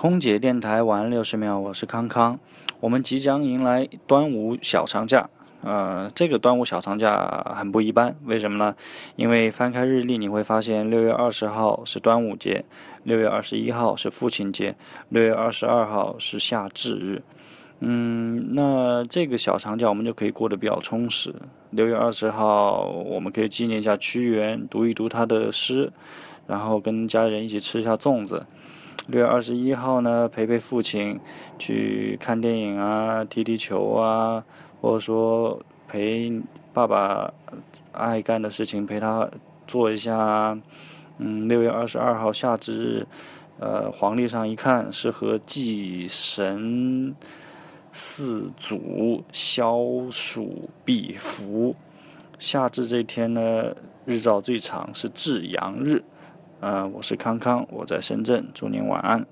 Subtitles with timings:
[0.00, 2.40] 空姐电台晚六十秒，我是康康。
[2.80, 5.28] 我们即将迎来端午小长假，
[5.62, 8.74] 呃，这个端午小长假很不一般，为什么呢？
[9.16, 12.64] 因为翻开日历，你会发现六月二十号是端午节，
[13.02, 14.74] 六月二十一号是父亲节，
[15.10, 17.22] 六月二十二号是夏至日。
[17.80, 21.34] 嗯，那这个小长假我们就可以过得比较充实。
[21.72, 25.92] 六月二十号，我们可以纪念一下屈原，读一读他的诗，
[26.46, 28.46] 然后跟家人一起吃一下粽子。
[29.06, 31.18] 六月二十一号呢，陪陪父亲
[31.58, 34.44] 去看电影啊，踢踢球啊，
[34.80, 36.40] 或者说陪
[36.72, 37.32] 爸爸
[37.92, 39.28] 爱干的事情陪他
[39.66, 40.56] 做一下。
[41.18, 43.06] 嗯，六月二十二号夏至日，
[43.58, 47.14] 呃，黄历上一看是和祭神
[47.92, 51.74] 四祖消暑避伏。
[52.38, 53.74] 夏至这天呢，
[54.06, 56.02] 日照最长是至阳日。
[56.60, 59.24] 呃，我是康康，我在深圳，祝您晚安。